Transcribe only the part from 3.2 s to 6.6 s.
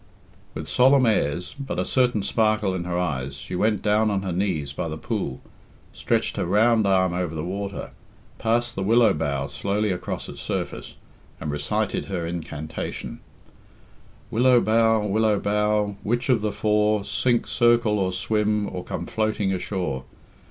she went down on her knees by the pool, stretched her